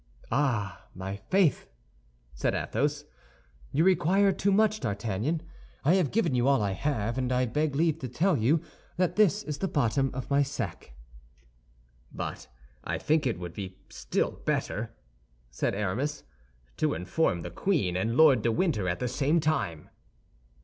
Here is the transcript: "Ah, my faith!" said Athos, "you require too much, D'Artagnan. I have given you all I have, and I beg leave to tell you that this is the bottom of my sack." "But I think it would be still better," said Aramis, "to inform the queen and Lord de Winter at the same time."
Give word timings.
"Ah, 0.31 0.87
my 0.95 1.15
faith!" 1.17 1.67
said 2.33 2.55
Athos, 2.55 3.05
"you 3.71 3.83
require 3.83 4.31
too 4.31 4.51
much, 4.51 4.79
D'Artagnan. 4.79 5.43
I 5.85 5.93
have 5.93 6.09
given 6.09 6.33
you 6.33 6.47
all 6.47 6.59
I 6.59 6.71
have, 6.71 7.19
and 7.19 7.31
I 7.31 7.45
beg 7.45 7.75
leave 7.75 7.99
to 7.99 8.07
tell 8.09 8.35
you 8.35 8.61
that 8.97 9.15
this 9.15 9.43
is 9.43 9.59
the 9.59 9.67
bottom 9.67 10.09
of 10.15 10.27
my 10.31 10.41
sack." 10.41 10.93
"But 12.11 12.47
I 12.83 12.97
think 12.97 13.27
it 13.27 13.37
would 13.37 13.53
be 13.53 13.77
still 13.89 14.31
better," 14.43 14.91
said 15.51 15.75
Aramis, 15.75 16.23
"to 16.77 16.95
inform 16.95 17.43
the 17.43 17.51
queen 17.51 17.95
and 17.95 18.17
Lord 18.17 18.41
de 18.41 18.51
Winter 18.51 18.89
at 18.89 18.97
the 18.97 19.07
same 19.07 19.39
time." 19.39 19.91